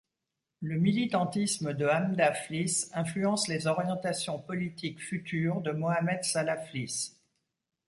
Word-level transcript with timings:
Le 0.61 0.79
militantisme 0.79 1.73
de 1.75 1.85
Hamda 1.85 2.33
Fliss 2.33 2.89
influence 2.95 3.47
les 3.47 3.67
orientations 3.67 4.39
politiques 4.39 4.99
futures 4.99 5.61
de 5.61 5.69
Mohamed 5.69 6.23
Salah 6.23 6.57
Fliss. 6.57 7.21